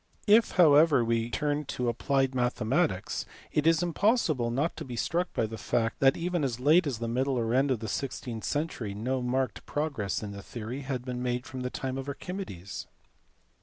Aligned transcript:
If 0.25 0.53
how 0.53 0.73
ever 0.73 1.05
we 1.05 1.29
turn 1.29 1.65
to 1.65 1.87
applied 1.87 2.33
mathematics 2.33 3.27
it 3.51 3.67
is 3.67 3.83
impossible 3.83 4.49
not 4.49 4.75
to 4.77 4.83
be 4.83 4.95
struck 4.95 5.31
by 5.31 5.45
the 5.45 5.59
fact 5.59 5.99
that 5.99 6.17
even 6.17 6.43
as 6.43 6.59
late 6.59 6.87
as 6.87 6.97
the 6.97 7.07
middle 7.07 7.37
or 7.37 7.53
end 7.53 7.69
of 7.69 7.81
the 7.81 7.87
sixteenth 7.87 8.43
century 8.43 8.95
no 8.95 9.21
marked 9.21 9.63
progress 9.67 10.23
in 10.23 10.31
the 10.31 10.41
theory 10.41 10.81
had 10.81 11.05
been 11.05 11.21
made 11.21 11.45
from 11.45 11.61
the 11.61 11.69
time 11.69 11.99
of 11.99 12.07
Archimedes. 12.07 12.87